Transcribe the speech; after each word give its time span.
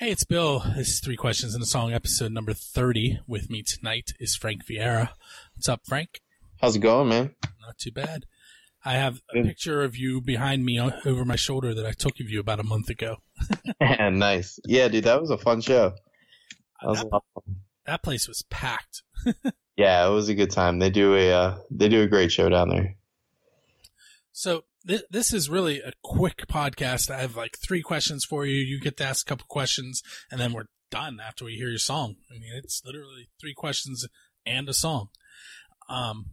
Hey, 0.00 0.12
it's 0.12 0.24
Bill. 0.24 0.60
This 0.78 0.88
is 0.88 1.00
Three 1.00 1.14
Questions 1.14 1.54
in 1.54 1.60
a 1.60 1.66
Song, 1.66 1.92
episode 1.92 2.32
number 2.32 2.54
30. 2.54 3.20
With 3.26 3.50
me 3.50 3.62
tonight 3.62 4.14
is 4.18 4.34
Frank 4.34 4.64
Vieira. 4.64 5.10
What's 5.54 5.68
up, 5.68 5.82
Frank? 5.86 6.22
How's 6.58 6.74
it 6.74 6.78
going, 6.78 7.10
man? 7.10 7.34
Not 7.60 7.76
too 7.76 7.92
bad. 7.92 8.24
I 8.82 8.94
have 8.94 9.20
a 9.30 9.42
picture 9.42 9.82
of 9.82 9.98
you 9.98 10.22
behind 10.22 10.64
me 10.64 10.80
over 10.80 11.26
my 11.26 11.36
shoulder 11.36 11.74
that 11.74 11.84
I 11.84 11.92
took 11.92 12.18
of 12.18 12.30
you 12.30 12.40
about 12.40 12.60
a 12.60 12.62
month 12.62 12.88
ago. 12.88 13.16
nice. 13.80 14.58
Yeah, 14.64 14.88
dude, 14.88 15.04
that 15.04 15.20
was 15.20 15.28
a 15.28 15.36
fun 15.36 15.60
show. 15.60 15.92
That, 16.80 16.88
was 16.88 17.02
that, 17.02 17.20
that 17.84 18.02
place 18.02 18.26
was 18.26 18.42
packed. 18.48 19.02
yeah, 19.76 20.08
it 20.08 20.10
was 20.10 20.30
a 20.30 20.34
good 20.34 20.50
time. 20.50 20.78
They 20.78 20.88
do 20.88 21.14
a 21.14 21.30
uh, 21.30 21.58
they 21.70 21.90
do 21.90 22.00
a 22.00 22.08
great 22.08 22.32
show 22.32 22.48
down 22.48 22.70
there. 22.70 22.96
So 24.32 24.64
this, 24.84 25.32
is 25.32 25.50
really 25.50 25.80
a 25.80 25.92
quick 26.02 26.46
podcast. 26.48 27.10
I 27.10 27.20
have 27.20 27.36
like 27.36 27.58
three 27.58 27.82
questions 27.82 28.24
for 28.24 28.46
you. 28.46 28.56
You 28.56 28.80
get 28.80 28.96
to 28.98 29.04
ask 29.04 29.26
a 29.26 29.28
couple 29.28 29.46
questions 29.48 30.02
and 30.30 30.40
then 30.40 30.52
we're 30.52 30.66
done 30.90 31.18
after 31.20 31.44
we 31.44 31.54
hear 31.54 31.68
your 31.68 31.78
song. 31.78 32.16
I 32.30 32.34
mean, 32.34 32.52
it's 32.54 32.82
literally 32.84 33.28
three 33.40 33.54
questions 33.54 34.06
and 34.46 34.68
a 34.68 34.74
song. 34.74 35.08
Um, 35.88 36.26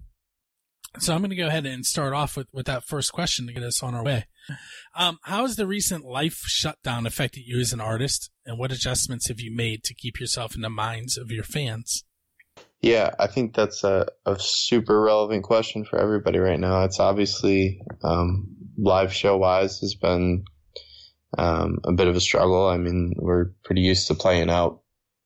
so 1.00 1.14
I'm 1.14 1.20
going 1.20 1.30
to 1.30 1.36
go 1.36 1.48
ahead 1.48 1.66
and 1.66 1.86
start 1.86 2.14
off 2.14 2.36
with, 2.38 2.48
with 2.52 2.66
that 2.66 2.86
first 2.86 3.12
question 3.12 3.48
to 3.48 3.54
get 3.54 3.64
us 3.64 3.84
on 3.84 3.94
our 3.94 4.04
way. 4.04 4.26
Um, 4.96 5.20
how 5.24 5.42
has 5.42 5.58
the 5.58 5.68
recent 5.68 6.06
life 6.06 6.42
shutdown 6.46 7.06
affected 7.06 7.42
you 7.46 7.60
as 7.60 7.74
an 7.74 7.82
artist 7.82 8.32
and 8.46 8.58
what 8.58 8.72
adjustments 8.72 9.28
have 9.28 9.40
you 9.40 9.54
made 9.54 9.84
to 9.84 9.94
keep 9.94 10.20
yourself 10.20 10.56
in 10.56 10.62
the 10.62 10.70
minds 10.70 11.18
of 11.18 11.30
your 11.30 11.44
fans? 11.44 12.04
Yeah, 12.82 13.12
I 13.20 13.28
think 13.28 13.56
that's 13.56 13.84
a, 13.84 14.08
a 14.26 14.38
super 14.40 15.02
relevant 15.02 15.44
question 15.44 15.84
for 15.84 15.98
everybody 15.98 16.38
right 16.38 16.60
now. 16.60 16.84
It's 16.84 17.00
obviously 17.00 17.82
um, 18.04 18.56
live 18.78 19.12
show 19.12 19.38
wise 19.38 19.80
has 19.80 19.96
been 19.96 20.46
um, 21.38 21.80
a 21.84 21.92
bit 21.92 22.08
of 22.08 22.16
a 22.16 22.22
struggle. 22.22 22.68
I 22.68 22.78
mean, 22.78 23.14
we're 23.18 23.52
pretty 23.64 23.82
used 23.82 24.08
to 24.08 24.16
playing 24.16 24.50
out 24.50 24.82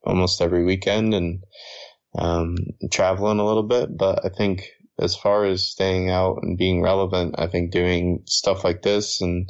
almost 0.05 0.41
every 0.41 0.64
weekend 0.64 1.14
and 1.14 1.44
um, 2.18 2.55
traveling 2.91 3.40
a 3.40 3.46
little 3.46 3.63
bit, 3.63 3.96
but 3.96 4.26
I 4.26 4.29
think 4.29 4.70
as 4.99 5.16
far 5.16 5.46
as 5.46 5.68
staying 5.68 6.10
out 6.10 6.40
and 6.41 6.57
being 6.57 6.82
relevant, 6.82 7.35
I 7.38 7.48
think 7.48 7.72
doing 7.72 8.24
stuff 8.27 8.63
like 8.63 8.82
this 8.82 9.22
and 9.22 9.49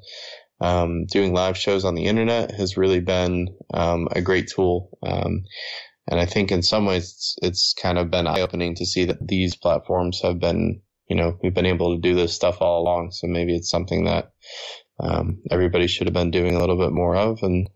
um, 0.59 1.05
doing 1.07 1.33
live 1.33 1.57
shows 1.57 1.85
on 1.85 1.95
the 1.95 2.05
internet 2.05 2.51
has 2.51 2.77
really 2.77 2.99
been 2.99 3.47
um, 3.73 4.07
a 4.11 4.21
great 4.21 4.47
tool. 4.47 4.97
Um, 5.03 5.43
and 6.07 6.19
I 6.19 6.25
think 6.25 6.51
in 6.51 6.63
some 6.63 6.85
ways 6.85 7.03
it's, 7.03 7.35
it's 7.41 7.73
kind 7.73 7.97
of 7.97 8.11
been 8.11 8.27
eye 8.27 8.41
opening 8.41 8.75
to 8.75 8.85
see 8.85 9.05
that 9.05 9.25
these 9.25 9.55
platforms 9.55 10.21
have 10.21 10.39
been, 10.39 10.81
you 11.07 11.15
know, 11.15 11.37
we've 11.41 11.53
been 11.53 11.65
able 11.65 11.95
to 11.95 12.01
do 12.01 12.15
this 12.15 12.33
stuff 12.33 12.61
all 12.61 12.81
along. 12.81 13.11
So 13.11 13.27
maybe 13.27 13.55
it's 13.55 13.69
something 13.69 14.05
that 14.05 14.31
um, 14.99 15.41
everybody 15.49 15.87
should 15.87 16.07
have 16.07 16.13
been 16.13 16.31
doing 16.31 16.55
a 16.55 16.59
little 16.59 16.77
bit 16.77 16.91
more 16.91 17.15
of. 17.15 17.39
And 17.43 17.69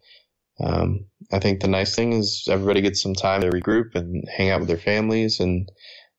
um, 0.59 1.05
I 1.31 1.39
think 1.39 1.61
the 1.61 1.67
nice 1.67 1.95
thing 1.95 2.13
is 2.13 2.47
everybody 2.49 2.81
gets 2.81 3.01
some 3.01 3.13
time 3.13 3.41
to 3.41 3.49
regroup 3.49 3.95
and 3.95 4.23
hang 4.29 4.49
out 4.49 4.59
with 4.59 4.69
their 4.69 4.77
families 4.77 5.39
and 5.39 5.69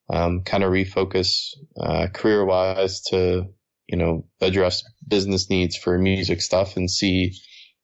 um, 0.08 0.42
kind 0.42 0.62
of 0.62 0.70
refocus 0.70 1.50
uh, 1.80 2.08
career 2.12 2.44
wise 2.44 3.00
to, 3.08 3.46
you 3.88 3.96
know, 3.96 4.26
address 4.40 4.82
business 5.06 5.50
needs 5.50 5.76
for 5.76 5.98
music 5.98 6.40
stuff 6.40 6.76
and 6.76 6.90
see, 6.90 7.34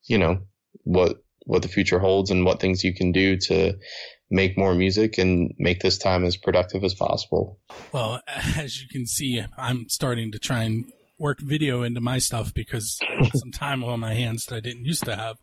you 0.05 0.17
know, 0.17 0.39
what 0.83 1.22
what 1.45 1.61
the 1.61 1.67
future 1.67 1.99
holds 1.99 2.31
and 2.31 2.45
what 2.45 2.59
things 2.59 2.83
you 2.83 2.93
can 2.93 3.11
do 3.11 3.37
to 3.37 3.77
make 4.29 4.57
more 4.57 4.73
music 4.73 5.17
and 5.17 5.53
make 5.59 5.81
this 5.81 5.97
time 5.97 6.25
as 6.25 6.37
productive 6.37 6.83
as 6.83 6.93
possible. 6.93 7.59
Well, 7.91 8.21
as 8.57 8.81
you 8.81 8.87
can 8.89 9.05
see, 9.05 9.43
I'm 9.57 9.87
starting 9.89 10.31
to 10.31 10.39
try 10.39 10.63
and 10.63 10.91
work 11.19 11.39
video 11.39 11.83
into 11.83 12.01
my 12.01 12.17
stuff 12.17 12.53
because 12.53 12.99
some 13.33 13.51
time 13.51 13.83
on 13.83 13.99
my 13.99 14.13
hands 14.13 14.45
that 14.45 14.55
I 14.55 14.59
didn't 14.59 14.85
used 14.85 15.05
to 15.05 15.15
have. 15.15 15.37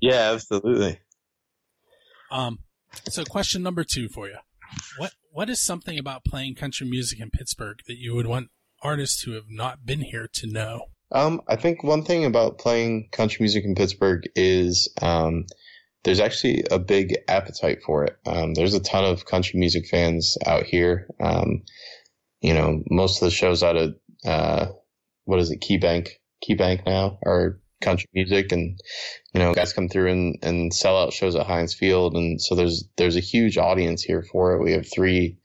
Yeah, 0.00 0.32
absolutely. 0.32 1.00
Um, 2.30 2.60
so 3.08 3.24
question 3.24 3.62
number 3.62 3.84
two 3.84 4.08
for 4.08 4.28
you. 4.28 4.36
What, 4.98 5.12
what 5.30 5.50
is 5.50 5.62
something 5.62 5.98
about 5.98 6.24
playing 6.24 6.54
country 6.54 6.88
music 6.88 7.20
in 7.20 7.30
Pittsburgh 7.30 7.80
that 7.86 7.98
you 7.98 8.14
would 8.14 8.26
want 8.26 8.48
artists 8.82 9.22
who 9.22 9.32
have 9.32 9.48
not 9.48 9.84
been 9.84 10.00
here 10.02 10.28
to 10.34 10.46
know? 10.46 10.86
Um, 11.12 11.40
I 11.48 11.56
think 11.56 11.82
one 11.82 12.02
thing 12.02 12.24
about 12.24 12.58
playing 12.58 13.08
country 13.12 13.38
music 13.40 13.64
in 13.64 13.74
Pittsburgh 13.74 14.24
is 14.34 14.92
um, 15.00 15.46
there's 16.04 16.20
actually 16.20 16.64
a 16.70 16.78
big 16.78 17.16
appetite 17.28 17.82
for 17.84 18.04
it. 18.04 18.16
Um, 18.26 18.54
there's 18.54 18.74
a 18.74 18.80
ton 18.80 19.04
of 19.04 19.26
country 19.26 19.58
music 19.58 19.86
fans 19.86 20.36
out 20.46 20.64
here. 20.64 21.08
Um, 21.20 21.62
you 22.40 22.54
know, 22.54 22.82
most 22.90 23.22
of 23.22 23.26
the 23.26 23.30
shows 23.30 23.62
out 23.62 23.76
of 23.76 23.96
uh, 24.24 24.66
what 25.24 25.40
is 25.40 25.50
it, 25.50 25.60
KeyBank, 25.60 26.08
KeyBank 26.48 26.86
now 26.86 27.18
are 27.24 27.60
country 27.80 28.08
music, 28.14 28.52
and 28.52 28.78
you 29.32 29.40
know, 29.40 29.54
guys 29.54 29.72
come 29.72 29.88
through 29.88 30.10
and, 30.10 30.38
and 30.42 30.74
sell 30.74 30.96
out 30.96 31.12
shows 31.12 31.34
at 31.34 31.46
Heinz 31.46 31.74
Field, 31.74 32.14
and 32.14 32.40
so 32.40 32.54
there's 32.54 32.88
there's 32.96 33.16
a 33.16 33.20
huge 33.20 33.58
audience 33.58 34.02
here 34.02 34.22
for 34.22 34.54
it. 34.54 34.62
We 34.62 34.72
have 34.72 34.86
three 34.92 35.38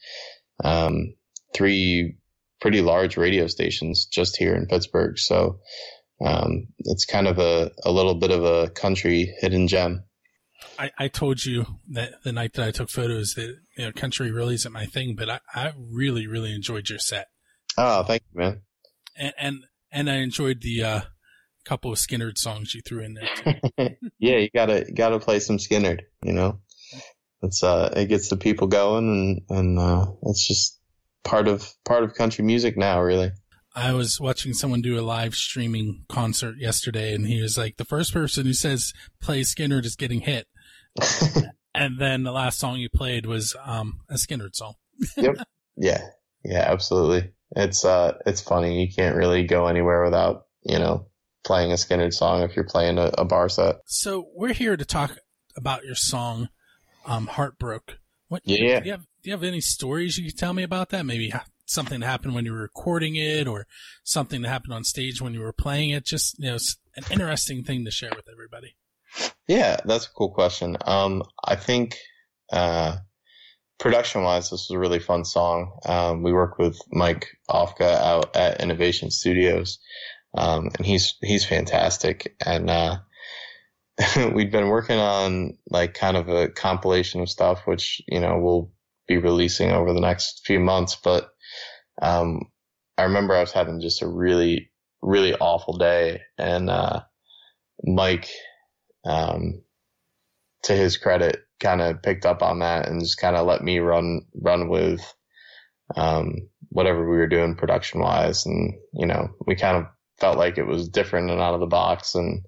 um, 0.63 1.13
three 1.53 2.17
pretty 2.61 2.81
large 2.81 3.17
radio 3.17 3.47
stations 3.47 4.05
just 4.05 4.38
here 4.38 4.55
in 4.55 4.67
Pittsburgh. 4.67 5.17
So 5.17 5.59
um, 6.23 6.67
it's 6.79 7.05
kind 7.05 7.27
of 7.27 7.39
a, 7.39 7.72
a 7.83 7.91
little 7.91 8.16
bit 8.16 8.31
of 8.31 8.44
a 8.44 8.69
country 8.69 9.33
hidden 9.39 9.67
gem. 9.67 10.05
I, 10.77 10.91
I 10.97 11.07
told 11.07 11.44
you 11.44 11.66
that 11.89 12.23
the 12.23 12.31
night 12.31 12.53
that 12.53 12.67
I 12.67 12.72
took 12.72 12.89
photos 12.89 13.33
that 13.33 13.55
you 13.77 13.85
know 13.85 13.91
country 13.91 14.31
really 14.31 14.55
isn't 14.55 14.72
my 14.72 14.85
thing, 14.85 15.16
but 15.16 15.29
I, 15.29 15.39
I 15.53 15.73
really 15.75 16.27
really 16.27 16.53
enjoyed 16.53 16.89
your 16.89 16.99
set. 16.99 17.27
Oh, 17.77 18.03
thank 18.03 18.22
you, 18.31 18.39
man. 18.39 18.61
And 19.17 19.33
and, 19.38 19.63
and 19.91 20.09
I 20.09 20.17
enjoyed 20.17 20.61
the 20.61 20.83
uh, 20.83 21.01
couple 21.66 21.91
of 21.91 21.97
Skynyrd 21.97 22.38
songs 22.38 22.73
you 22.73 22.81
threw 22.81 23.03
in 23.03 23.16
there. 23.16 23.89
yeah, 24.19 24.38
you 24.38 24.49
gotta 24.53 24.85
gotta 24.93 25.19
play 25.19 25.39
some 25.39 25.57
Skynyrd. 25.57 26.01
You 26.23 26.33
know, 26.33 26.59
it's 27.41 27.63
uh 27.63 27.91
it 27.95 28.05
gets 28.05 28.29
the 28.29 28.38
people 28.38 28.67
going, 28.67 29.41
and 29.49 29.57
and 29.57 29.79
uh, 29.79 30.05
it's 30.23 30.47
just 30.47 30.79
part 31.24 31.48
of 31.48 31.74
part 31.86 32.04
of 32.04 32.14
country 32.14 32.44
music 32.44 32.78
now, 32.78 33.02
really. 33.02 33.32
I 33.74 33.94
was 33.94 34.20
watching 34.20 34.54
someone 34.54 34.82
do 34.82 35.00
a 35.00 35.02
live 35.02 35.34
streaming 35.34 36.04
concert 36.09 36.58
yesterday, 36.58 37.14
and 37.14 37.26
he 37.26 37.42
was 37.42 37.58
like, 37.58 37.78
"The 37.78 37.86
first 37.86 38.14
person 38.14 38.46
who 38.46 38.54
says 38.54 38.94
play 39.22 39.42
Skynyrd 39.42 39.86
is 39.86 39.96
getting 39.96 40.22
hit." 40.22 40.48
and 41.74 42.00
then 42.00 42.24
the 42.24 42.32
last 42.32 42.59
song 42.59 42.78
you 42.78 42.90
played 42.90 43.26
was 43.26 43.56
um, 43.64 44.02
a 44.09 44.16
Skynyrd 44.16 44.56
song. 44.56 44.74
yep. 45.18 45.36
Yeah. 45.78 46.02
Yeah. 46.44 46.66
Absolutely. 46.68 47.32
It's 47.56 47.86
uh, 47.86 48.18
it's 48.26 48.42
funny. 48.42 48.82
You 48.82 48.94
can't 48.94 49.16
really 49.16 49.46
go 49.46 49.68
anywhere 49.68 50.03
without 50.03 50.48
you 50.64 50.80
know 50.80 51.08
playing 51.46 51.72
a 51.72 51.76
Skynyrd 51.76 52.14
song 52.14 52.42
if 52.42 52.56
you're 52.56 52.66
playing 52.66 52.98
a, 52.98 53.12
a 53.18 53.26
bar 53.26 53.48
set. 53.48 53.78
So 53.86 54.28
we're 54.36 54.53
here 54.53 54.76
to 54.76 54.86
talk 54.86 55.18
about 55.56 55.86
your 55.86 55.96
song, 55.96 56.50
um, 57.06 57.28
"Heartbroke." 57.28 57.98
What? 58.28 58.42
Yeah. 58.46 58.80
Do 58.82 58.86
you 58.86 58.92
have 58.92 59.06
Do 59.22 59.30
you 59.30 59.36
have 59.36 59.44
any 59.44 59.62
stories 59.62 60.18
you 60.18 60.30
can 60.30 60.38
tell 60.38 60.54
me 60.54 60.64
about 60.64 60.90
that? 60.90 61.06
Maybe 61.06 61.32
something 61.66 62.00
that 62.00 62.08
happened 62.08 62.34
when 62.34 62.46
you 62.46 62.54
were 62.54 62.62
recording 62.62 63.16
it, 63.16 63.48
or 63.48 63.68
something 64.04 64.42
that 64.42 64.50
happened 64.50 64.74
on 64.74 64.84
stage 64.84 65.22
when 65.22 65.34
you 65.34 65.42
were 65.42 65.54
playing 65.54 65.92
it. 65.92 66.06
Just 66.06 66.40
you 66.40 66.50
know, 66.50 66.58
an 66.96 67.04
interesting 67.12 67.64
thing 67.64 67.86
to 67.86 67.92
share 67.92 68.12
with 68.16 68.28
everybody. 68.32 68.76
Yeah, 69.48 69.78
that's 69.86 70.06
a 70.06 70.12
cool 70.12 70.32
question. 70.32 70.78
Um, 70.86 71.24
I 71.44 71.56
think, 71.56 71.98
uh, 72.52 72.98
production 73.80 74.24
wise, 74.24 74.50
this 74.50 74.70
was 74.70 74.72
a 74.72 74.80
really 74.80 75.00
fun 75.00 75.26
song. 75.26 75.80
Um, 75.86 76.24
we 76.24 76.34
work 76.34 76.58
with 76.58 76.80
Mike 76.92 77.28
Ofka 77.50 77.82
out 77.82 78.36
at 78.36 78.62
Innovation 78.62 79.12
Studios. 79.12 79.80
Um, 80.34 80.70
and 80.78 80.86
he's, 80.86 81.16
he's 81.22 81.46
fantastic. 81.46 82.36
And, 82.46 82.70
uh, 82.70 83.00
we'd 84.34 84.52
been 84.52 84.68
working 84.68 84.98
on 84.98 85.58
like 85.70 85.94
kind 85.94 86.16
of 86.16 86.30
a 86.30 86.48
compilation 86.48 87.22
of 87.22 87.30
stuff, 87.30 87.68
which, 87.68 88.02
you 88.08 88.20
know, 88.20 88.40
we'll 88.40 88.72
be 89.16 89.27
releasing 89.27 89.72
over 89.72 89.94
the 89.94 90.01
next 90.01 90.41
few 90.45 90.59
months. 90.59 90.97
But, 91.03 91.29
um, 92.01 92.41
I 92.97 93.03
remember 93.03 93.35
I 93.35 93.41
was 93.41 93.51
having 93.51 93.81
just 93.81 94.01
a 94.01 94.07
really, 94.07 94.72
really 95.01 95.33
awful 95.35 95.77
day 95.77 96.22
and, 96.38 96.69
uh, 96.69 97.01
Mike 97.83 98.29
um, 99.05 99.63
to 100.63 100.73
his 100.73 100.97
credit, 100.97 101.38
kind 101.59 101.81
of 101.81 102.02
picked 102.02 102.25
up 102.25 102.41
on 102.41 102.59
that 102.59 102.87
and 102.87 103.02
just 103.02 103.19
kind 103.19 103.35
of 103.35 103.46
let 103.46 103.63
me 103.63 103.79
run 103.79 104.22
run 104.35 104.69
with 104.69 105.02
um, 105.96 106.49
whatever 106.69 107.09
we 107.09 107.17
were 107.17 107.28
doing 107.28 107.55
production 107.55 108.02
wise, 108.02 108.46
and 108.46 108.73
you 108.93 109.05
know, 109.05 109.29
we 109.46 109.55
kind 109.55 109.78
of 109.78 109.85
felt 110.19 110.37
like 110.37 110.57
it 110.57 110.67
was 110.67 110.90
different 110.90 111.31
and 111.31 111.41
out 111.41 111.53
of 111.53 111.59
the 111.59 111.67
box, 111.67 112.16
and 112.16 112.46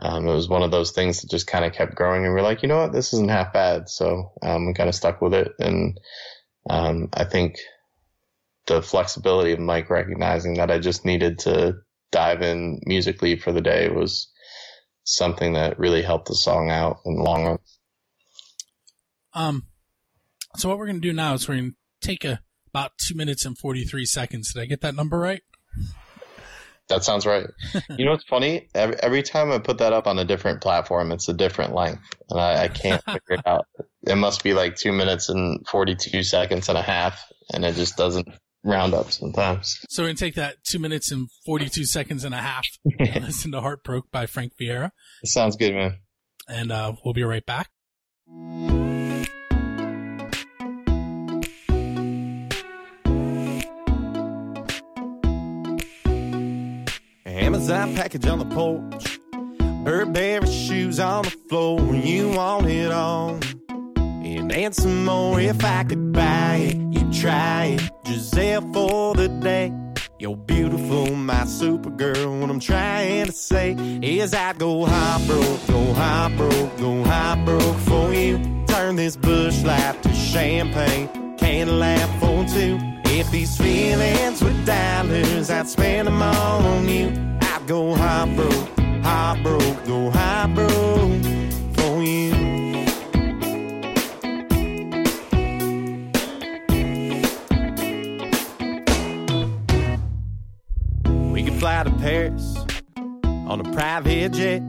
um, 0.00 0.26
it 0.26 0.32
was 0.32 0.48
one 0.48 0.62
of 0.62 0.70
those 0.70 0.92
things 0.92 1.20
that 1.20 1.30
just 1.30 1.46
kind 1.46 1.64
of 1.64 1.72
kept 1.72 1.94
growing, 1.94 2.24
and 2.24 2.34
we 2.34 2.40
are 2.40 2.44
like, 2.44 2.62
you 2.62 2.68
know 2.68 2.78
what, 2.78 2.92
this 2.92 3.12
isn't 3.12 3.30
half 3.30 3.52
bad, 3.52 3.88
so 3.88 4.32
um, 4.42 4.66
we 4.66 4.74
kind 4.74 4.88
of 4.88 4.94
stuck 4.94 5.20
with 5.20 5.34
it, 5.34 5.52
and 5.58 5.98
um, 6.68 7.08
I 7.12 7.24
think 7.24 7.58
the 8.66 8.82
flexibility 8.82 9.52
of 9.52 9.58
Mike 9.58 9.90
recognizing 9.90 10.54
that 10.54 10.70
I 10.70 10.78
just 10.78 11.04
needed 11.04 11.40
to 11.40 11.76
dive 12.12 12.42
in 12.42 12.80
musically 12.84 13.36
for 13.36 13.52
the 13.52 13.60
day 13.60 13.88
was 13.88 14.30
something 15.04 15.54
that 15.54 15.78
really 15.78 16.02
helped 16.02 16.28
the 16.28 16.34
song 16.34 16.70
out 16.70 16.98
in 17.04 17.16
the 17.16 17.22
long 17.22 17.44
run. 17.44 17.58
Um, 19.32 19.66
so 20.56 20.68
what 20.68 20.78
we're 20.78 20.86
going 20.86 21.00
to 21.00 21.08
do 21.08 21.12
now 21.12 21.34
is 21.34 21.48
we're 21.48 21.56
going 21.56 21.70
to 21.72 22.06
take 22.06 22.24
a 22.24 22.40
about 22.72 22.92
two 22.98 23.16
minutes 23.16 23.44
and 23.44 23.58
43 23.58 24.04
seconds. 24.06 24.52
Did 24.52 24.62
I 24.62 24.66
get 24.66 24.80
that 24.82 24.94
number 24.94 25.18
right? 25.18 25.42
That 26.90 27.02
sounds 27.02 27.24
right. 27.24 27.46
you 27.96 28.04
know 28.04 28.10
what's 28.10 28.24
funny? 28.24 28.68
Every, 28.74 28.96
every 29.02 29.22
time 29.22 29.50
I 29.50 29.58
put 29.58 29.78
that 29.78 29.92
up 29.94 30.06
on 30.06 30.18
a 30.18 30.24
different 30.24 30.60
platform, 30.60 31.10
it's 31.12 31.28
a 31.28 31.32
different 31.32 31.74
length, 31.74 32.02
and 32.28 32.38
I, 32.38 32.64
I 32.64 32.68
can't 32.68 33.02
figure 33.04 33.22
it 33.36 33.46
out. 33.46 33.64
It 34.06 34.16
must 34.16 34.44
be 34.44 34.52
like 34.52 34.76
two 34.76 34.92
minutes 34.92 35.28
and 35.30 35.66
forty-two 35.68 36.22
seconds 36.22 36.68
and 36.68 36.76
a 36.76 36.82
half, 36.82 37.24
and 37.54 37.64
it 37.64 37.74
just 37.76 37.96
doesn't 37.96 38.28
round 38.62 38.92
up 38.92 39.10
sometimes. 39.10 39.78
So 39.88 40.02
we're 40.02 40.08
gonna 40.10 40.16
take 40.18 40.34
that 40.34 40.56
two 40.64 40.78
minutes 40.78 41.10
and 41.10 41.28
forty-two 41.46 41.84
seconds 41.86 42.24
and 42.24 42.34
a 42.34 42.38
half. 42.38 42.66
and 42.98 43.24
listen 43.26 43.52
to 43.52 43.60
"Heart 43.60 43.84
Broke" 43.84 44.10
by 44.10 44.26
Frank 44.26 44.52
Vieira, 44.60 44.90
It 45.22 45.28
sounds 45.28 45.56
good, 45.56 45.72
man. 45.74 45.96
and 46.48 46.70
uh, 46.72 46.92
we'll 47.04 47.14
be 47.14 47.22
right 47.24 47.44
back. 47.46 47.68
Amazon 57.70 57.94
package 57.94 58.26
on 58.26 58.38
the 58.40 58.44
porch. 58.46 59.20
Burberry 59.84 60.46
shoes 60.46 60.98
on 60.98 61.22
the 61.22 61.30
floor. 61.30 61.80
You 61.94 62.30
want 62.30 62.66
it 62.66 62.90
all. 62.90 63.38
And, 63.98 64.50
and 64.50 64.74
some 64.74 65.04
more 65.04 65.40
if 65.40 65.64
I 65.64 65.84
could 65.84 66.12
buy 66.12 66.56
it. 66.56 66.76
You 66.76 67.12
try 67.12 67.76
it. 67.78 67.90
Giselle 68.06 68.72
for 68.72 69.14
the 69.14 69.28
day. 69.28 69.72
You're 70.18 70.36
beautiful, 70.36 71.14
my 71.14 71.44
supergirl. 71.44 72.40
What 72.40 72.50
I'm 72.50 72.58
trying 72.58 73.26
to 73.26 73.32
say 73.32 73.76
is 74.02 74.34
I'd 74.34 74.58
go 74.58 74.84
high 74.84 75.24
broke, 75.26 75.66
go 75.68 75.92
high 75.92 76.34
broke, 76.36 76.76
go 76.76 77.04
high 77.04 77.40
broke 77.44 77.78
for 77.78 78.12
you. 78.12 78.64
Turn 78.66 78.96
this 78.96 79.16
Busch 79.16 79.62
Light 79.62 80.02
to 80.02 80.12
champagne. 80.12 81.08
Laugh 81.78 82.20
for 82.20 82.44
two. 82.46 82.78
If 83.04 83.30
these 83.30 83.56
feelings 83.56 84.42
were 84.42 84.64
dollars, 84.64 85.50
I'd 85.50 85.68
spend 85.68 86.08
them 86.08 86.22
all 86.22 86.64
on 86.64 86.88
you. 86.88 87.29
Go 87.70 87.94
high 87.94 88.26
broke, 88.34 88.78
high 89.04 89.40
broke, 89.44 89.84
go 89.86 90.10
high 90.10 90.48
broke 90.48 91.22
for 91.76 92.02
you. 92.02 92.32
We 101.32 101.44
could 101.44 101.60
fly 101.60 101.84
to 101.84 101.92
Paris 102.00 102.56
on 103.24 103.60
a 103.60 103.72
private 103.72 104.32
jet. 104.32 104.62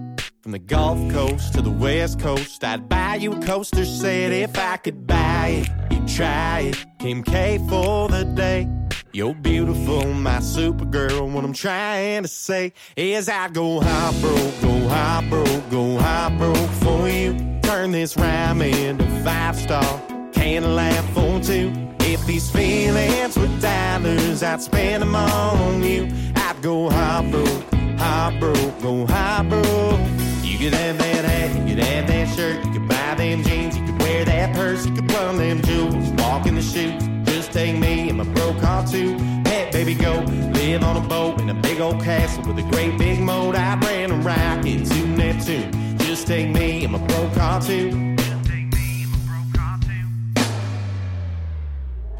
From 0.43 0.51
the 0.51 0.59
Gulf 0.59 1.11
Coast 1.11 1.55
to 1.55 1.63
the 1.63 1.71
West 1.71 2.19
Coast, 2.19 2.63
I'd 2.63 2.87
buy 2.87 3.15
you 3.15 3.33
a 3.33 3.41
coaster 3.41 3.83
set 3.83 4.31
if 4.31 4.55
I 4.59 4.77
could 4.77 5.07
buy 5.07 5.63
it. 5.63 5.91
You'd 5.91 6.07
try 6.07 6.59
it. 6.59 6.85
Kim 6.99 7.23
K 7.23 7.57
for 7.67 8.09
the 8.09 8.25
day. 8.25 8.67
You're 9.13 9.33
beautiful, 9.33 10.05
my 10.13 10.37
supergirl. 10.37 11.29
What 11.33 11.43
I'm 11.43 11.51
trying 11.51 12.21
to 12.21 12.29
say 12.29 12.71
is 12.95 13.27
I'd 13.27 13.53
go 13.53 13.81
high 13.81 14.21
broke, 14.21 14.61
go 14.61 14.87
high 14.87 15.27
broke, 15.29 15.69
go 15.69 15.97
high 15.97 16.33
broke 16.37 16.69
for 16.79 17.09
you. 17.09 17.59
Turn 17.61 17.91
this 17.91 18.15
rhyme 18.15 18.61
into 18.61 19.05
five 19.21 19.57
star. 19.57 20.01
Can't 20.31 20.65
laugh 20.65 21.05
for 21.13 21.41
two. 21.41 21.73
If 21.99 22.25
these 22.25 22.49
feelings 22.49 23.37
were 23.37 23.47
dollars, 23.59 24.43
I'd 24.43 24.61
spend 24.61 25.03
them 25.03 25.13
on 25.13 25.83
you. 25.83 26.07
I'd 26.35 26.61
go 26.61 26.89
high 26.89 27.29
broke, 27.29 27.73
high 27.99 28.37
broke, 28.39 28.81
go 28.81 29.05
high 29.05 29.43
broke. 29.43 29.99
You 30.41 30.57
could 30.57 30.73
have 30.73 30.97
that 30.99 31.25
hat, 31.25 31.67
you 31.67 31.75
could 31.75 31.83
have 31.83 32.07
that 32.07 32.33
shirt, 32.33 32.65
you 32.65 32.71
could 32.71 32.87
buy 32.87 33.15
them 33.15 33.43
jeans, 33.43 33.75
you 33.75 33.85
could 33.85 33.99
wear 33.99 34.23
that 34.23 34.55
purse, 34.55 34.85
you 34.85 34.93
could 34.93 35.11
run 35.11 35.35
them 35.35 35.61
jewels, 35.63 36.09
walk 36.11 36.47
in 36.47 36.55
the 36.55 36.61
shoes. 36.61 37.20
Take 37.51 37.77
me 37.77 38.07
and 38.07 38.17
my 38.17 38.23
broke 38.23 38.59
car 38.61 38.87
too. 38.87 39.17
Pet 39.43 39.73
baby 39.73 39.93
go, 39.93 40.19
live 40.53 40.83
on 40.83 40.95
a 40.95 41.07
boat 41.07 41.41
in 41.41 41.49
a 41.49 41.53
big 41.53 41.81
old 41.81 42.01
castle 42.01 42.43
with 42.45 42.57
a 42.65 42.69
great 42.71 42.97
big 42.97 43.19
moat. 43.19 43.55
I 43.55 43.77
ran 43.79 44.09
a 44.11 44.15
rocket 44.15 44.85
to 44.85 45.07
Neptune. 45.07 45.97
Just 45.97 46.27
take 46.27 46.49
me 46.49 46.85
and 46.85 46.93
my 46.93 46.99
broke 47.07 47.33
car 47.33 47.61
too. 47.61 48.15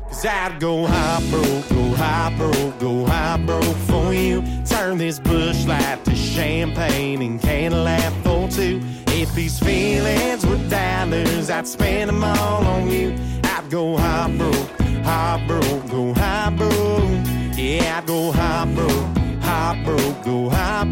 Cause 0.10 0.26
I'd 0.26 0.60
go 0.60 0.86
high 0.86 1.24
broke, 1.30 1.70
go 1.70 1.96
high 1.96 2.36
broke, 2.38 2.80
go 2.80 3.06
high 3.06 3.38
broke 3.38 3.78
for 3.88 4.14
you. 4.14 4.44
Turn 4.68 4.98
this 4.98 5.18
Busch 5.18 5.66
Light 5.66 6.04
to 6.06 6.16
champagne 6.16 7.22
and 7.22 7.42
can't 7.42 7.74
laugh 7.74 8.14
for 8.24 8.50
two. 8.50 8.82
If 9.08 9.34
these 9.34 9.58
feelings 9.58 10.46
were 10.46 10.58
dollars, 10.68 11.50
I'd 11.50 11.68
spend 11.68 12.10
them 12.10 12.24
all 12.24 12.66
on 12.66 12.92
you. 12.92 13.16
I'd 13.46 13.70
go 13.70 13.98
high 13.98 14.30
broke, 14.38 14.81
high 15.04 15.42
oh, 15.42 15.48
broke, 15.48 15.90
go 15.90 16.14
high 16.14 16.50
broke. 16.50 17.58
Yeah, 17.58 18.02
go 18.02 18.32
high 18.32 18.66
broke, 18.74 19.18
high 19.42 19.82
broke, 19.84 20.24
go 20.24 20.50
high 20.50 20.84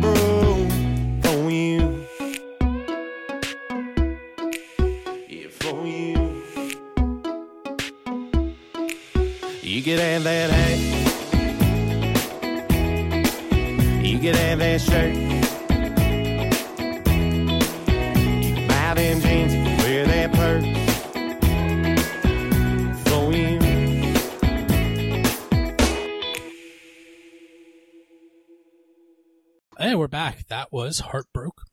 back. 30.10 30.48
That 30.48 30.72
was 30.72 31.02
Heartbroke 31.02 31.64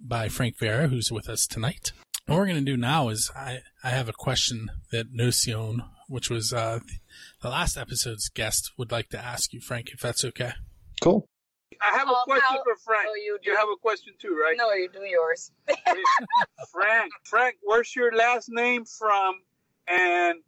by 0.00 0.28
Frank 0.28 0.56
Vieira, 0.58 0.88
who's 0.88 1.10
with 1.12 1.28
us 1.28 1.46
tonight. 1.46 1.92
What 2.26 2.36
we're 2.38 2.46
going 2.46 2.64
to 2.64 2.70
do 2.72 2.76
now 2.76 3.08
is 3.08 3.30
I, 3.36 3.60
I 3.82 3.90
have 3.90 4.08
a 4.08 4.12
question 4.12 4.70
that 4.92 5.12
Nocion, 5.14 5.78
which 6.08 6.30
was 6.30 6.52
uh, 6.52 6.78
the 7.42 7.48
last 7.50 7.76
episode's 7.76 8.28
guest, 8.28 8.70
would 8.78 8.92
like 8.92 9.08
to 9.10 9.18
ask 9.18 9.52
you, 9.52 9.60
Frank, 9.60 9.90
if 9.92 10.00
that's 10.00 10.24
okay. 10.26 10.52
Cool. 11.02 11.28
I 11.80 11.98
have 11.98 12.06
a 12.08 12.12
Um, 12.12 12.16
question 12.24 12.42
how- 12.48 12.62
for 12.62 12.76
Frank. 12.84 13.06
Oh, 13.10 13.14
you 13.16 13.38
do. 13.42 13.50
You 13.50 13.56
have 13.56 13.68
a 13.72 13.76
question 13.76 14.14
too, 14.20 14.38
right? 14.40 14.54
No, 14.56 14.72
you 14.72 14.88
do 14.92 15.00
yours. 15.02 15.50
Frank, 16.70 17.10
Frank, 17.24 17.56
where's 17.62 17.94
your 17.96 18.12
last 18.14 18.48
name 18.50 18.84
from? 18.84 19.34
And 19.88 20.38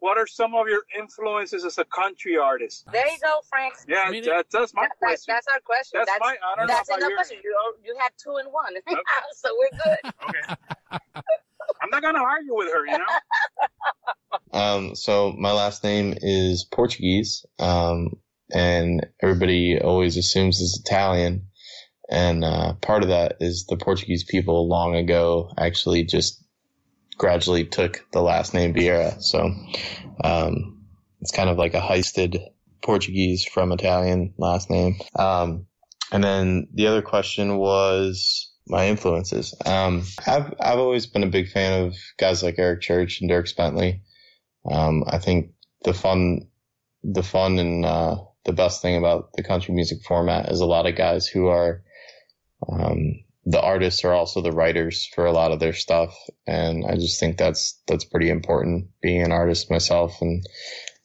what 0.00 0.16
are 0.18 0.26
some 0.26 0.54
of 0.54 0.68
your 0.68 0.82
influences 0.98 1.64
as 1.64 1.78
a 1.78 1.84
country 1.84 2.36
artist? 2.36 2.86
There 2.92 3.06
you 3.06 3.18
go, 3.22 3.40
Frank. 3.48 3.74
Yeah, 3.88 4.02
I 4.06 4.10
mean, 4.10 4.24
that, 4.24 4.46
that's 4.52 4.72
my 4.74 4.82
That- 4.82 4.90
that- 4.90 4.98
question. 4.98 5.34
that's 5.34 5.46
our 5.48 5.60
question. 5.60 5.98
That's 6.00 6.10
That's, 6.10 6.20
my- 6.20 6.36
I 6.42 6.56
don't 6.56 6.66
know 6.68 6.74
that's 6.74 6.88
about 6.88 6.98
enough 7.00 7.12
question. 7.16 7.38
You, 7.42 7.74
you 7.84 7.96
had 7.98 8.10
two 8.22 8.36
in 8.38 8.46
one. 8.46 8.74
Okay. 8.76 9.00
so 9.34 9.56
we're 9.58 9.78
good. 9.84 10.12
Okay. 10.28 11.00
I'm 11.82 11.90
not 11.90 12.02
gonna 12.02 12.22
argue 12.22 12.56
with 12.56 12.72
her, 12.72 12.86
you 12.86 12.96
know. 12.98 14.58
Um, 14.58 14.94
so 14.94 15.32
my 15.38 15.52
last 15.52 15.84
name 15.84 16.14
is 16.22 16.64
Portuguese, 16.64 17.44
um, 17.58 18.14
and 18.52 19.06
everybody 19.22 19.78
always 19.80 20.16
assumes 20.16 20.60
it's 20.60 20.80
Italian. 20.80 21.46
And 22.10 22.42
uh, 22.42 22.72
part 22.80 23.02
of 23.02 23.10
that 23.10 23.36
is 23.40 23.66
the 23.68 23.76
Portuguese 23.76 24.24
people 24.24 24.66
long 24.66 24.96
ago 24.96 25.52
actually 25.58 26.04
just 26.04 26.42
gradually 27.18 27.64
took 27.64 28.06
the 28.12 28.22
last 28.22 28.54
name 28.54 28.72
Vieira. 28.72 29.20
So 29.20 29.52
um, 30.24 30.86
it's 31.20 31.32
kind 31.32 31.50
of 31.50 31.58
like 31.58 31.74
a 31.74 31.80
heisted 31.80 32.40
Portuguese 32.80 33.44
from 33.44 33.72
Italian 33.72 34.34
last 34.38 34.70
name. 34.70 34.96
Um, 35.16 35.66
and 36.12 36.24
then 36.24 36.68
the 36.72 36.86
other 36.86 37.02
question 37.02 37.58
was 37.58 38.50
my 38.66 38.88
influences. 38.88 39.54
Um, 39.66 40.04
I've 40.26 40.54
I've 40.60 40.78
always 40.78 41.06
been 41.06 41.24
a 41.24 41.28
big 41.28 41.48
fan 41.48 41.86
of 41.86 41.96
guys 42.18 42.42
like 42.42 42.58
Eric 42.58 42.80
Church 42.80 43.20
and 43.20 43.30
Dierks 43.30 43.56
Bentley. 43.56 44.02
Um, 44.70 45.04
I 45.06 45.18
think 45.18 45.52
the 45.84 45.94
fun, 45.94 46.48
the 47.02 47.22
fun 47.22 47.58
and 47.58 47.84
uh, 47.84 48.16
the 48.44 48.52
best 48.52 48.80
thing 48.82 48.96
about 48.96 49.32
the 49.34 49.42
country 49.42 49.74
music 49.74 50.02
format 50.06 50.50
is 50.50 50.60
a 50.60 50.66
lot 50.66 50.86
of 50.86 50.96
guys 50.96 51.26
who 51.26 51.48
are 51.48 51.82
um, 52.68 53.24
the 53.50 53.60
artists 53.62 54.04
are 54.04 54.12
also 54.12 54.42
the 54.42 54.52
writers 54.52 55.08
for 55.14 55.24
a 55.24 55.32
lot 55.32 55.52
of 55.52 55.58
their 55.58 55.72
stuff, 55.72 56.14
and 56.46 56.84
I 56.86 56.96
just 56.96 57.18
think 57.18 57.38
that's 57.38 57.80
that's 57.86 58.04
pretty 58.04 58.28
important. 58.28 58.88
Being 59.00 59.22
an 59.22 59.32
artist 59.32 59.70
myself, 59.70 60.20
and 60.20 60.44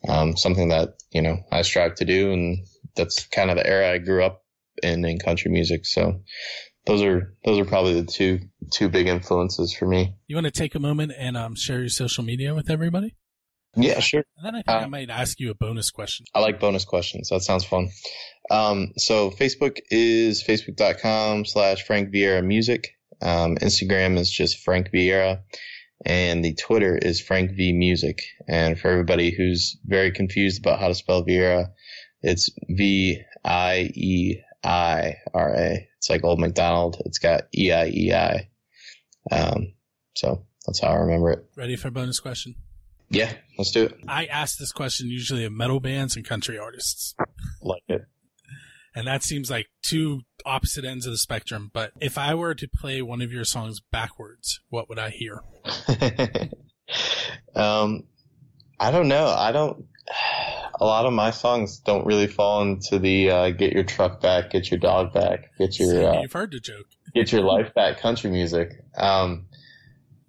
um, 0.09 0.35
something 0.35 0.67
that 0.67 0.95
you 1.11 1.21
know 1.21 1.37
I 1.53 1.61
strive 1.61 1.95
to 1.95 2.05
do, 2.05 2.33
and 2.33 2.67
that's 2.95 3.25
kind 3.27 3.49
of 3.49 3.55
the 3.55 3.65
era 3.65 3.93
I 3.93 3.97
grew 3.99 4.25
up 4.25 4.43
in 4.81 5.05
in 5.05 5.19
country 5.19 5.51
music. 5.51 5.85
So 5.85 6.21
those 6.85 7.01
are 7.01 7.33
those 7.45 7.59
are 7.59 7.65
probably 7.65 8.01
the 8.01 8.11
two 8.11 8.39
two 8.71 8.89
big 8.89 9.07
influences 9.07 9.73
for 9.73 9.87
me. 9.87 10.17
You 10.27 10.35
want 10.35 10.45
to 10.45 10.51
take 10.51 10.75
a 10.75 10.79
moment 10.79 11.13
and 11.17 11.37
um, 11.37 11.55
share 11.55 11.79
your 11.79 11.89
social 11.89 12.25
media 12.25 12.53
with 12.53 12.69
everybody? 12.69 13.15
Yeah, 13.75 13.99
sure. 13.99 14.23
And 14.37 14.45
then 14.45 14.55
I 14.55 14.57
think 14.59 14.69
Uh, 14.69 14.85
I 14.85 14.87
might 14.87 15.09
ask 15.09 15.39
you 15.39 15.49
a 15.49 15.55
bonus 15.55 15.89
question. 15.91 16.25
I 16.35 16.39
like 16.39 16.59
bonus 16.59 16.85
questions. 16.85 17.29
That 17.29 17.41
sounds 17.41 17.65
fun. 17.65 17.89
Um, 18.51 18.93
so 18.97 19.31
Facebook 19.31 19.79
is 19.89 20.43
facebook.com 20.43 21.45
slash 21.45 21.83
Frank 21.83 22.13
Vieira 22.13 22.45
Music. 22.45 22.95
Um, 23.21 23.55
Instagram 23.57 24.17
is 24.17 24.29
just 24.29 24.59
Frank 24.59 24.89
Vieira. 24.93 25.41
And 26.05 26.43
the 26.43 26.53
Twitter 26.55 26.97
is 26.97 27.21
Frank 27.21 27.51
V 27.51 27.71
Music. 27.71 28.21
And 28.47 28.77
for 28.77 28.89
everybody 28.89 29.31
who's 29.31 29.77
very 29.85 30.11
confused 30.11 30.59
about 30.59 30.79
how 30.79 30.89
to 30.89 30.95
spell 30.95 31.23
Vieira, 31.25 31.67
it's 32.21 32.49
V 32.69 33.21
I 33.45 33.89
E 33.95 34.41
I 34.63 35.15
R 35.33 35.53
A. 35.55 35.87
It's 35.97 36.09
like 36.09 36.25
Old 36.25 36.39
McDonald. 36.39 37.01
It's 37.05 37.19
got 37.19 37.43
E 37.57 37.71
I 37.71 37.87
E 37.87 38.11
I. 38.11 38.49
Um, 39.31 39.73
so 40.15 40.45
that's 40.65 40.81
how 40.81 40.89
I 40.89 40.95
remember 40.95 41.31
it. 41.31 41.45
Ready 41.55 41.77
for 41.77 41.87
a 41.87 41.91
bonus 41.91 42.19
question? 42.19 42.55
Yeah, 43.13 43.31
let's 43.59 43.71
do 43.71 43.83
it. 43.85 43.95
I 44.07 44.25
ask 44.25 44.57
this 44.57 44.71
question 44.71 45.07
usually 45.07 45.45
of 45.45 45.53
metal 45.53 45.79
bands 45.79 46.15
and 46.15 46.25
country 46.25 46.57
artists. 46.57 47.13
Like 47.61 47.83
it. 47.87 48.01
And 48.95 49.07
that 49.07 49.21
seems 49.23 49.51
like 49.51 49.67
two 49.83 50.21
opposite 50.45 50.83
ends 50.83 51.05
of 51.05 51.13
the 51.13 51.17
spectrum. 51.17 51.69
But 51.73 51.91
if 52.01 52.17
I 52.17 52.33
were 52.33 52.55
to 52.55 52.67
play 52.67 53.01
one 53.03 53.21
of 53.21 53.31
your 53.31 53.43
songs 53.45 53.79
backwards, 53.91 54.59
what 54.69 54.89
would 54.89 54.97
I 54.97 55.09
hear? 55.09 55.43
um, 57.55 58.03
I 58.79 58.91
don't 58.91 59.07
know. 59.07 59.27
I 59.27 59.51
don't. 59.51 59.85
A 60.79 60.85
lot 60.85 61.05
of 61.05 61.13
my 61.13 61.29
songs 61.29 61.79
don't 61.79 62.05
really 62.05 62.27
fall 62.27 62.63
into 62.63 62.97
the 62.99 63.29
uh, 63.29 63.49
"get 63.51 63.73
your 63.73 63.83
truck 63.83 64.21
back, 64.21 64.49
get 64.51 64.69
your 64.71 64.79
dog 64.79 65.13
back, 65.13 65.51
get 65.57 65.79
your 65.79 65.89
See, 65.89 66.03
uh, 66.03 66.21
You've 66.21 66.33
heard 66.33 66.51
the 66.51 66.59
joke. 66.59 66.87
get 67.13 67.31
your 67.31 67.41
life 67.41 67.73
back" 67.75 67.99
country 67.99 68.31
music. 68.31 68.71
Um, 68.97 69.45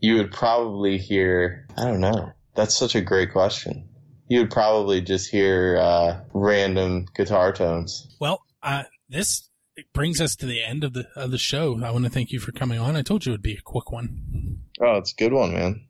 you 0.01 0.17
would 0.17 0.33
probably 0.33 0.99
hear. 0.99 1.67
I 1.77 1.85
don't 1.87 2.01
know. 2.01 2.33
That's 2.55 2.77
such 2.77 2.95
a 2.95 3.01
great 3.01 3.33
question. 3.33 3.89
You 4.29 4.41
would 4.41 4.51
probably 4.51 5.01
just 5.01 5.31
hear 5.31 5.77
uh, 5.79 6.21
random 6.33 7.07
guitar 7.15 7.53
tones. 7.53 8.09
Well, 8.21 8.43
uh, 8.63 8.85
this 9.09 9.49
brings 9.93 10.21
us 10.21 10.35
to 10.37 10.47
the 10.47 10.63
end 10.63 10.83
of 10.85 10.93
the 10.95 11.07
of 11.17 11.31
the 11.31 11.39
show. 11.39 11.81
I 11.85 11.91
want 11.91 12.05
to 12.05 12.11
thank 12.11 12.31
you 12.33 12.39
for 12.41 12.53
coming 12.53 12.79
on. 12.79 12.97
I 12.97 13.03
told 13.03 13.27
you 13.27 13.33
it 13.33 13.35
would 13.35 13.43
be 13.43 13.55
a 13.55 13.61
quick 13.61 13.91
one. 13.93 14.61
Oh, 14.81 14.95
it's 14.97 15.13
a 15.13 15.17
good 15.17 15.33
one, 15.33 15.53
man. 15.53 15.87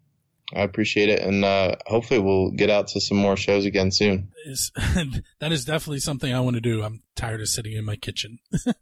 I 0.54 0.60
appreciate 0.62 1.08
it, 1.08 1.20
and 1.20 1.44
uh, 1.44 1.76
hopefully 1.86 2.20
we'll 2.20 2.50
get 2.50 2.70
out 2.70 2.88
to 2.88 3.00
some 3.00 3.16
more 3.16 3.36
shows 3.36 3.64
again 3.64 3.90
soon. 3.90 4.28
Is 4.46 4.70
that 5.40 5.52
is 5.52 5.64
definitely 5.64 6.00
something 6.00 6.32
I 6.32 6.40
want 6.40 6.54
to 6.54 6.60
do. 6.60 6.82
I'm 6.82 7.02
tired 7.16 7.40
of 7.40 7.48
sitting 7.48 7.72
in 7.72 7.84
my 7.84 7.96
kitchen. 7.96 8.38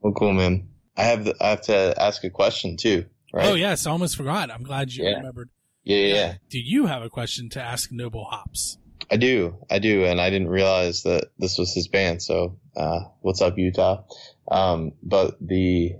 Well, 0.00 0.12
cool, 0.12 0.32
man. 0.34 0.68
I 0.96 1.04
have 1.04 1.24
the, 1.24 1.34
I 1.40 1.50
have 1.50 1.62
to 1.62 1.94
ask 2.00 2.22
a 2.24 2.30
question 2.30 2.76
too, 2.76 3.06
right? 3.32 3.46
Oh 3.46 3.54
yes, 3.54 3.86
I 3.86 3.90
almost 3.90 4.16
forgot. 4.16 4.50
I'm 4.50 4.62
glad 4.62 4.92
you 4.92 5.04
Yeah. 5.04 5.16
remembered. 5.16 5.48
Yeah, 5.84 5.96
yeah, 5.96 6.14
yeah. 6.14 6.34
Do 6.50 6.58
you 6.58 6.86
have 6.86 7.02
a 7.02 7.10
question 7.10 7.48
to 7.50 7.62
ask 7.62 7.92
Noble 7.92 8.24
Hops? 8.24 8.78
I 9.10 9.16
do, 9.16 9.58
I 9.70 9.78
do, 9.78 10.04
and 10.04 10.20
I 10.20 10.30
didn't 10.30 10.48
realize 10.48 11.02
that 11.02 11.28
this 11.38 11.58
was 11.58 11.74
his 11.74 11.88
band. 11.88 12.22
So, 12.22 12.58
uh, 12.76 13.00
what's 13.20 13.42
up, 13.42 13.58
Utah? 13.58 14.04
Um, 14.50 14.92
but 15.02 15.36
the 15.40 15.96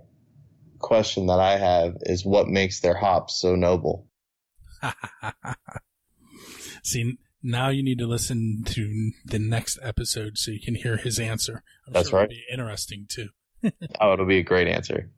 question 0.78 1.26
that 1.26 1.38
I 1.38 1.58
have 1.58 1.96
is, 2.00 2.24
what 2.24 2.48
makes 2.48 2.80
their 2.80 2.94
hops 2.94 3.38
so 3.38 3.54
noble? 3.54 4.08
See, 6.82 7.18
now 7.42 7.68
you 7.68 7.82
need 7.82 7.98
to 7.98 8.06
listen 8.06 8.62
to 8.66 9.12
the 9.24 9.38
next 9.38 9.78
episode 9.82 10.38
so 10.38 10.50
you 10.50 10.60
can 10.60 10.74
hear 10.74 10.96
his 10.96 11.18
answer. 11.18 11.62
I'm 11.86 11.92
That's 11.92 12.08
sure 12.08 12.20
right. 12.20 12.30
It'll 12.30 12.36
be 12.36 12.44
interesting 12.52 13.06
too. 13.08 13.28
Oh, 13.98 14.12
it'll 14.12 14.26
be 14.26 14.38
a 14.38 14.42
great 14.42 14.68
answer. 14.68 15.10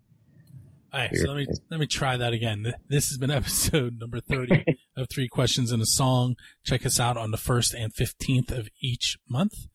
All 0.97 1.03
right, 1.03 1.15
so 1.15 1.29
let 1.29 1.37
me 1.37 1.47
let 1.71 1.79
me 1.79 1.87
try 1.87 2.17
that 2.17 2.33
again. 2.33 2.73
This 2.89 3.09
has 3.09 3.19
been 3.19 3.31
episode 3.43 3.99
number 4.01 4.19
thirty 4.19 4.65
of 4.97 5.11
Three 5.11 5.29
Questions 5.29 5.71
and 5.71 5.83
a 5.83 5.87
Song. 5.87 6.37
Check 6.65 6.87
us 6.87 6.99
out 6.99 7.19
on 7.19 7.33
the 7.33 7.37
first 7.37 7.75
and 7.75 7.95
fifteenth 7.95 8.51
of 8.51 8.71
each 8.81 9.19
month. 9.29 9.67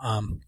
Um, 0.00 0.42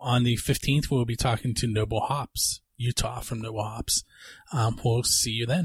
on 0.00 0.22
the 0.22 0.36
fifteenth, 0.36 0.90
we'll 0.90 1.04
be 1.04 1.14
talking 1.14 1.52
to 1.56 1.66
Noble 1.66 2.00
Hops, 2.00 2.62
Utah 2.78 3.20
from 3.20 3.42
Noble 3.42 3.64
Hops. 3.64 4.02
Um, 4.50 4.80
we'll 4.82 5.02
see 5.02 5.32
you 5.32 5.44
then. 5.44 5.64